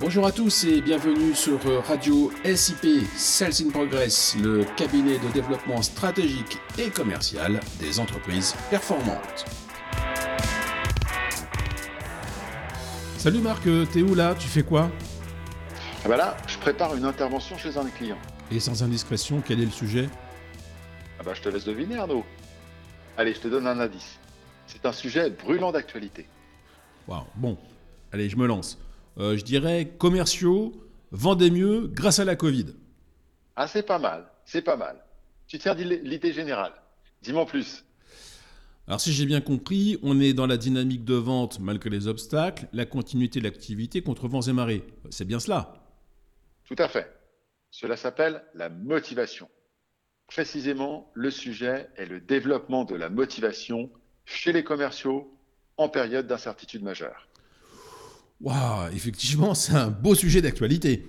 Bonjour 0.00 0.26
à 0.26 0.32
tous 0.32 0.64
et 0.64 0.80
bienvenue 0.80 1.34
sur 1.34 1.60
Radio 1.86 2.32
SIP 2.42 3.06
Sales 3.16 3.52
in 3.60 3.68
Progress, 3.68 4.34
le 4.42 4.64
cabinet 4.74 5.18
de 5.18 5.28
développement 5.28 5.82
stratégique 5.82 6.56
et 6.78 6.88
commercial 6.88 7.60
des 7.78 8.00
entreprises 8.00 8.54
performantes. 8.70 9.44
Salut 13.18 13.40
Marc, 13.40 13.64
t'es 13.92 14.00
où 14.00 14.14
là? 14.14 14.34
Tu 14.34 14.48
fais 14.48 14.62
quoi? 14.62 14.90
Ah 16.02 16.08
bah 16.08 16.16
là, 16.16 16.34
je 16.46 16.56
prépare 16.56 16.96
une 16.96 17.04
intervention 17.04 17.58
chez 17.58 17.76
un 17.76 17.84
client. 17.84 18.18
Et 18.50 18.58
sans 18.58 18.82
indiscrétion, 18.82 19.42
quel 19.46 19.60
est 19.60 19.66
le 19.66 19.70
sujet? 19.70 20.08
Ah 21.18 21.24
bah 21.24 21.34
je 21.34 21.42
te 21.42 21.50
laisse 21.50 21.66
deviner 21.66 21.98
Arnaud. 21.98 22.24
Allez, 23.18 23.34
je 23.34 23.40
te 23.40 23.48
donne 23.48 23.66
un 23.66 23.78
indice. 23.78 24.18
C'est 24.66 24.86
un 24.86 24.92
sujet 24.92 25.28
brûlant 25.28 25.72
d'actualité. 25.72 26.26
Waouh, 27.06 27.26
bon, 27.36 27.58
allez, 28.12 28.30
je 28.30 28.36
me 28.38 28.46
lance. 28.46 28.78
Euh, 29.18 29.36
je 29.36 29.44
dirais 29.44 29.92
commerciaux 29.98 30.72
vendaient 31.10 31.50
mieux 31.50 31.88
grâce 31.88 32.18
à 32.18 32.24
la 32.24 32.36
Covid. 32.36 32.66
Ah, 33.56 33.66
c'est 33.66 33.82
pas 33.82 33.98
mal, 33.98 34.30
c'est 34.44 34.62
pas 34.62 34.76
mal. 34.76 35.04
Tu 35.46 35.58
tiens 35.58 35.74
l'idée 35.74 36.32
générale. 36.32 36.72
Dis-moi 37.22 37.44
plus. 37.46 37.84
Alors 38.86 39.00
si 39.00 39.12
j'ai 39.12 39.26
bien 39.26 39.40
compris, 39.40 39.98
on 40.02 40.20
est 40.20 40.32
dans 40.32 40.46
la 40.46 40.56
dynamique 40.56 41.04
de 41.04 41.14
vente 41.14 41.60
malgré 41.60 41.90
les 41.90 42.08
obstacles, 42.08 42.66
la 42.72 42.86
continuité 42.86 43.38
de 43.38 43.44
l'activité 43.44 44.02
contre 44.02 44.26
vents 44.26 44.42
et 44.42 44.52
marées. 44.52 44.84
C'est 45.10 45.24
bien 45.24 45.38
cela 45.38 45.74
Tout 46.64 46.76
à 46.78 46.88
fait. 46.88 47.08
Cela 47.70 47.96
s'appelle 47.96 48.42
la 48.54 48.68
motivation. 48.68 49.48
Précisément, 50.26 51.10
le 51.14 51.30
sujet 51.30 51.88
est 51.96 52.06
le 52.06 52.20
développement 52.20 52.84
de 52.84 52.94
la 52.94 53.10
motivation 53.10 53.90
chez 54.24 54.52
les 54.52 54.64
commerciaux 54.64 55.36
en 55.76 55.88
période 55.88 56.26
d'incertitude 56.26 56.82
majeure. 56.82 57.28
Waouh, 58.40 58.92
effectivement, 58.92 59.54
c'est 59.54 59.74
un 59.74 59.88
beau 59.88 60.14
sujet 60.14 60.40
d'actualité. 60.40 61.06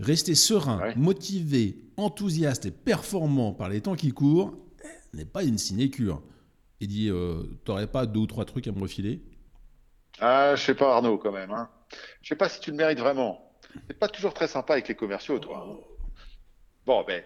Rester 0.00 0.34
serein, 0.36 0.94
motivé, 0.94 1.76
enthousiaste 1.96 2.66
et 2.66 2.70
performant 2.70 3.52
par 3.52 3.68
les 3.68 3.80
temps 3.80 3.96
qui 3.96 4.12
courent 4.12 4.54
n'est 5.12 5.24
pas 5.24 5.42
une 5.42 5.58
sinécure. 5.58 6.22
Et 6.80 6.86
dit, 6.86 7.08
euh, 7.10 7.42
t'aurais 7.64 7.88
pas 7.88 8.06
deux 8.06 8.20
ou 8.20 8.26
trois 8.26 8.44
trucs 8.44 8.68
à 8.68 8.72
me 8.72 8.80
refiler? 8.80 9.20
Ah, 10.20 10.54
je 10.54 10.62
sais 10.62 10.74
pas 10.74 10.94
Arnaud 10.94 11.18
quand 11.18 11.32
même. 11.32 11.50
Hein. 11.50 11.68
Je 12.22 12.28
sais 12.28 12.36
pas 12.36 12.48
si 12.48 12.60
tu 12.60 12.70
le 12.70 12.76
mérites 12.76 13.00
vraiment. 13.00 13.52
C'est 13.88 13.98
pas 13.98 14.08
toujours 14.08 14.32
très 14.32 14.46
sympa 14.46 14.74
avec 14.74 14.86
les 14.86 14.94
commerciaux, 14.94 15.40
toi. 15.40 15.66
Bon, 16.86 17.04
ben, 17.04 17.22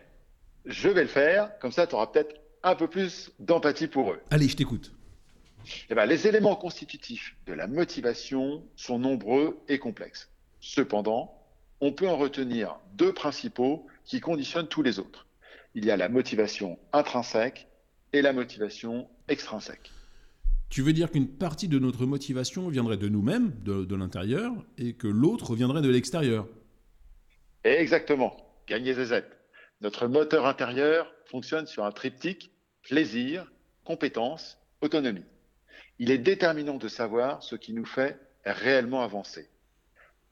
je 0.64 0.88
vais 0.88 1.02
le 1.02 1.08
faire. 1.08 1.58
Comme 1.58 1.72
ça, 1.72 1.86
tu 1.86 1.94
auras 1.94 2.06
peut-être 2.06 2.34
un 2.62 2.74
peu 2.74 2.88
plus 2.88 3.30
d'empathie 3.38 3.86
pour 3.86 4.12
eux. 4.12 4.20
Allez, 4.30 4.48
je 4.48 4.56
t'écoute. 4.56 4.92
Eh 5.90 5.94
ben, 5.94 6.06
les 6.06 6.26
éléments 6.26 6.56
constitutifs 6.56 7.36
de 7.46 7.52
la 7.52 7.66
motivation 7.66 8.64
sont 8.76 8.98
nombreux 8.98 9.58
et 9.68 9.78
complexes. 9.78 10.30
Cependant, 10.60 11.34
on 11.80 11.92
peut 11.92 12.08
en 12.08 12.16
retenir 12.16 12.76
deux 12.94 13.12
principaux 13.12 13.86
qui 14.04 14.20
conditionnent 14.20 14.68
tous 14.68 14.82
les 14.82 14.98
autres. 14.98 15.26
Il 15.74 15.84
y 15.84 15.90
a 15.90 15.96
la 15.96 16.08
motivation 16.08 16.78
intrinsèque 16.92 17.68
et 18.12 18.22
la 18.22 18.32
motivation 18.32 19.08
extrinsèque. 19.28 19.90
Tu 20.68 20.82
veux 20.82 20.92
dire 20.92 21.10
qu'une 21.10 21.28
partie 21.28 21.68
de 21.68 21.78
notre 21.78 22.06
motivation 22.06 22.68
viendrait 22.68 22.96
de 22.96 23.08
nous-mêmes, 23.08 23.52
de, 23.62 23.94
l'intérieur, 23.94 24.52
et 24.78 24.94
que 24.94 25.06
l'autre 25.06 25.54
viendrait 25.54 25.82
de 25.82 25.90
l'extérieur? 25.90 26.46
Exactement. 27.64 28.36
Des 28.68 29.12
aides. 29.12 29.28
Notre 29.82 30.06
moteur 30.06 30.46
intérieur 30.46 31.12
fonctionne 31.26 31.66
sur 31.66 31.84
un 31.84 31.90
triptyque 31.90 32.52
plaisir, 32.82 33.52
compétence, 33.84 34.58
autonomie 34.80 35.26
il 35.98 36.10
est 36.10 36.18
déterminant 36.18 36.76
de 36.76 36.88
savoir 36.88 37.42
ce 37.42 37.56
qui 37.56 37.72
nous 37.72 37.84
fait 37.84 38.18
réellement 38.44 39.02
avancer. 39.02 39.48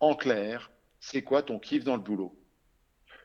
En 0.01 0.15
clair, 0.15 0.71
c'est 0.99 1.23
quoi 1.23 1.43
ton 1.43 1.59
kiff 1.59 1.85
dans 1.85 1.97
le 1.97 2.03
boulot? 2.03 2.37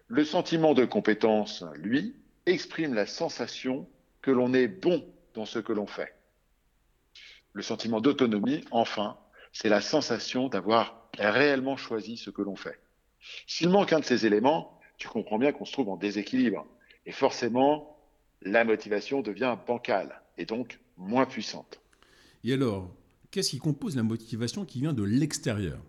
Le 0.07 0.23
sentiment 0.23 0.73
de 0.73 0.85
compétence, 0.85 1.63
lui, 1.75 2.15
exprime 2.45 2.93
la 2.93 3.05
sensation 3.05 3.89
que 4.21 4.31
l'on 4.31 4.53
est 4.53 4.67
bon 4.67 5.05
dans 5.33 5.45
ce 5.45 5.59
que 5.59 5.73
l'on 5.73 5.87
fait. 5.87 6.13
Le 7.53 7.63
sentiment 7.63 8.01
d'autonomie, 8.01 8.63
enfin, 8.71 9.17
c'est 9.51 9.69
la 9.69 9.81
sensation 9.81 10.49
d'avoir 10.49 11.09
réellement 11.17 11.77
choisi 11.77 12.17
ce 12.17 12.29
que 12.29 12.41
l'on 12.41 12.55
fait. 12.55 12.79
S'il 13.47 13.69
manque 13.69 13.93
un 13.93 13.99
de 13.99 14.05
ces 14.05 14.25
éléments, 14.25 14.79
tu 14.97 15.07
comprends 15.07 15.39
bien 15.39 15.51
qu'on 15.51 15.65
se 15.65 15.71
trouve 15.71 15.89
en 15.89 15.97
déséquilibre. 15.97 16.67
Et 17.05 17.11
forcément, 17.11 17.97
la 18.41 18.63
motivation 18.63 19.21
devient 19.21 19.57
bancale 19.65 20.21
et 20.37 20.45
donc 20.45 20.79
moins 20.97 21.25
puissante. 21.25 21.79
Et 22.45 22.53
alors, 22.53 22.95
qu'est-ce 23.31 23.49
qui 23.49 23.57
compose 23.57 23.95
la 23.95 24.03
motivation 24.03 24.65
qui 24.65 24.79
vient 24.79 24.93
de 24.93 25.01
l'extérieur? 25.01 25.79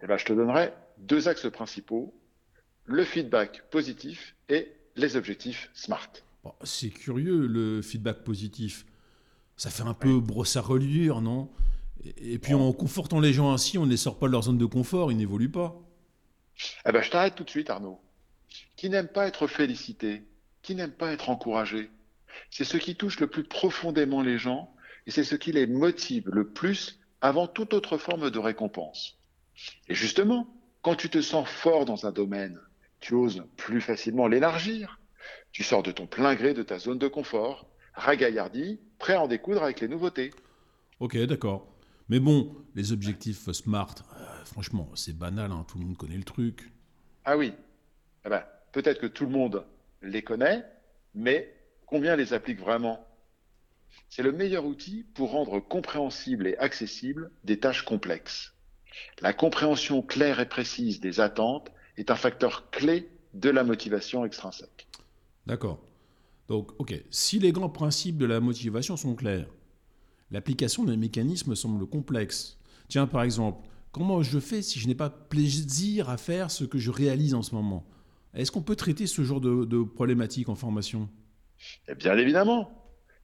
Eh 0.00 0.06
ben, 0.06 0.16
Je 0.16 0.24
te 0.24 0.32
donnerai 0.32 0.72
deux 0.98 1.26
axes 1.26 1.50
principaux, 1.50 2.14
le 2.84 3.04
feedback 3.04 3.68
positif 3.68 4.36
et 4.48 4.72
les 4.94 5.16
objectifs 5.16 5.68
SMART. 5.74 6.12
c'est 6.62 6.90
curieux 6.90 7.48
le 7.48 7.82
feedback 7.82 8.22
positif. 8.22 8.86
Ça 9.56 9.68
fait 9.68 9.82
un 9.82 9.94
peu 9.94 10.20
brosse 10.20 10.56
à 10.56 10.60
reliure, 10.60 11.20
non? 11.20 11.50
Et, 12.04 12.38
puis 12.38 12.54
en 12.54 12.72
confortant 12.72 13.18
les 13.18 13.32
gens 13.32 13.52
ainsi, 13.52 13.78
on 13.78 13.84
ne 13.84 13.90
les 13.90 13.96
sort 13.96 14.20
pas 14.20 14.28
de 14.28 14.32
leur 14.32 14.44
zone 14.44 14.58
de 14.58 14.64
confort, 14.64 15.10
ils 15.10 15.16
n'évoluent 15.16 15.50
pas. 15.50 15.76
Eh 16.86 16.92
ben, 16.92 17.02
je 17.02 17.10
t'arrête 17.10 17.34
tout 17.34 17.42
de 17.42 17.50
suite, 17.50 17.68
Arnaud. 17.68 18.00
Qui 18.76 18.90
n'aime 18.90 19.08
pas 19.08 19.26
être 19.26 19.48
félicité 19.48 20.22
Qui 20.62 20.76
n'aime 20.76 20.92
pas 20.92 21.10
être 21.10 21.30
encouragé 21.30 21.90
C'est 22.48 22.62
ce 22.62 22.76
qui 22.76 22.94
touche 22.94 23.18
le 23.18 23.26
plus 23.26 23.42
profondément 23.42 24.22
les 24.22 24.38
gens 24.38 24.72
et 25.08 25.10
c'est 25.10 25.24
ce 25.24 25.34
qui 25.34 25.52
les 25.52 25.66
motive 25.66 26.28
le 26.30 26.46
plus 26.46 27.00
avant 27.22 27.46
toute 27.46 27.72
autre 27.72 27.96
forme 27.96 28.30
de 28.30 28.38
récompense. 28.38 29.18
Et 29.88 29.94
justement, 29.94 30.46
quand 30.82 30.96
tu 30.96 31.08
te 31.08 31.22
sens 31.22 31.48
fort 31.48 31.86
dans 31.86 32.04
un 32.04 32.12
domaine, 32.12 32.60
tu 33.00 33.14
oses 33.14 33.42
plus 33.56 33.80
facilement 33.80 34.28
l'élargir. 34.28 35.00
Tu 35.50 35.64
sors 35.64 35.82
de 35.82 35.92
ton 35.92 36.06
plein 36.06 36.34
gré 36.34 36.52
de 36.52 36.62
ta 36.62 36.78
zone 36.78 36.98
de 36.98 37.08
confort, 37.08 37.70
ragaillardi, 37.94 38.80
prêt 38.98 39.14
à 39.14 39.22
en 39.22 39.28
découdre 39.28 39.62
avec 39.62 39.80
les 39.80 39.88
nouveautés. 39.88 40.30
Ok, 41.00 41.16
d'accord. 41.24 41.66
Mais 42.10 42.20
bon, 42.20 42.54
les 42.74 42.92
objectifs 42.92 43.50
SMART, 43.50 43.94
euh, 44.14 44.44
franchement, 44.44 44.90
c'est 44.94 45.16
banal, 45.16 45.52
hein, 45.52 45.64
tout 45.70 45.78
le 45.78 45.86
monde 45.86 45.96
connaît 45.96 46.18
le 46.18 46.24
truc. 46.24 46.70
Ah 47.24 47.38
oui, 47.38 47.54
eh 48.26 48.28
ben, 48.28 48.44
peut-être 48.72 49.00
que 49.00 49.06
tout 49.06 49.24
le 49.24 49.32
monde 49.32 49.64
les 50.02 50.22
connaît, 50.22 50.64
mais 51.14 51.54
combien 51.86 52.14
les 52.14 52.34
applique 52.34 52.60
vraiment? 52.60 53.07
C'est 54.08 54.22
le 54.22 54.32
meilleur 54.32 54.64
outil 54.64 55.04
pour 55.14 55.30
rendre 55.30 55.60
compréhensibles 55.60 56.46
et 56.46 56.56
accessibles 56.58 57.30
des 57.44 57.58
tâches 57.58 57.82
complexes. 57.82 58.54
La 59.20 59.32
compréhension 59.32 60.02
claire 60.02 60.40
et 60.40 60.48
précise 60.48 61.00
des 61.00 61.20
attentes 61.20 61.70
est 61.96 62.10
un 62.10 62.16
facteur 62.16 62.70
clé 62.70 63.08
de 63.34 63.50
la 63.50 63.64
motivation 63.64 64.24
extrinsèque. 64.24 64.88
D'accord. 65.46 65.80
Donc, 66.48 66.72
ok, 66.78 66.94
si 67.10 67.38
les 67.38 67.52
grands 67.52 67.68
principes 67.68 68.16
de 68.16 68.26
la 68.26 68.40
motivation 68.40 68.96
sont 68.96 69.14
clairs, 69.14 69.48
l'application 70.30 70.84
des 70.84 70.96
mécanismes 70.96 71.54
semble 71.54 71.86
complexe. 71.86 72.58
Tiens, 72.88 73.06
par 73.06 73.22
exemple, 73.22 73.68
comment 73.92 74.22
je 74.22 74.38
fais 74.38 74.62
si 74.62 74.78
je 74.80 74.88
n'ai 74.88 74.94
pas 74.94 75.10
plaisir 75.10 76.08
à 76.08 76.16
faire 76.16 76.50
ce 76.50 76.64
que 76.64 76.78
je 76.78 76.90
réalise 76.90 77.34
en 77.34 77.42
ce 77.42 77.54
moment? 77.54 77.86
Est-ce 78.34 78.50
qu'on 78.50 78.62
peut 78.62 78.76
traiter 78.76 79.06
ce 79.06 79.22
genre 79.22 79.40
de, 79.40 79.64
de 79.64 79.82
problématique 79.82 80.48
en 80.48 80.54
formation? 80.54 81.08
Eh 81.88 81.94
Bien 81.94 82.16
évidemment. 82.16 82.70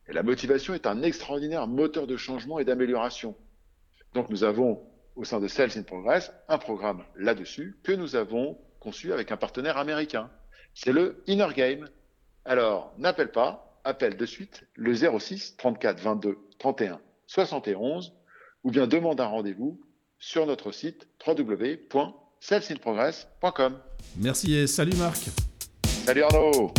Et 0.08 0.12
la 0.12 0.22
motivation 0.22 0.74
est 0.74 0.86
un 0.86 1.02
extraordinaire 1.02 1.66
moteur 1.66 2.06
de 2.06 2.16
changement 2.16 2.58
et 2.58 2.64
d'amélioration. 2.64 3.34
Donc 4.12 4.30
nous 4.30 4.44
avons 4.44 4.82
au 5.16 5.24
sein 5.24 5.40
de 5.40 5.48
Sales 5.48 5.76
in 5.76 5.82
Progress 5.82 6.32
un 6.48 6.58
programme 6.58 7.02
là-dessus 7.16 7.76
que 7.82 7.92
nous 7.92 8.16
avons 8.16 8.58
conçu 8.80 9.12
avec 9.12 9.30
un 9.32 9.36
partenaire 9.36 9.76
américain. 9.78 10.30
C'est 10.74 10.92
le 10.92 11.22
Inner 11.26 11.48
Game. 11.54 11.88
Alors 12.44 12.92
n'appelle 12.98 13.30
pas, 13.30 13.80
appelle 13.84 14.16
de 14.16 14.26
suite 14.26 14.64
le 14.74 14.92
06 14.94 15.56
34 15.56 16.00
22 16.00 16.36
31 16.58 17.00
71 17.26 18.12
ou 18.62 18.70
bien 18.70 18.86
demande 18.86 19.20
un 19.20 19.26
rendez-vous 19.26 19.80
sur 20.18 20.46
notre 20.46 20.72
site 20.72 21.06
www.salesinprogress.com. 21.26 23.78
Merci 24.16 24.54
et 24.54 24.66
salut 24.66 24.96
Marc. 24.96 25.28
Salut 26.04 26.22
Arnaud. 26.22 26.72